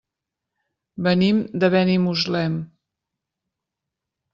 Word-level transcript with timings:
Venim 1.09 1.43
de 1.65 1.71
Benimuslem. 1.77 2.59